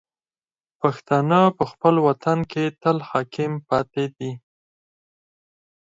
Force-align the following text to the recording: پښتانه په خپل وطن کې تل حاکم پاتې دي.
پښتانه 0.79 1.39
په 1.57 1.63
خپل 1.71 1.95
وطن 2.07 2.39
کې 2.51 2.63
تل 2.81 2.97
حاکم 3.09 3.51
پاتې 3.69 4.05
دي. 4.15 4.31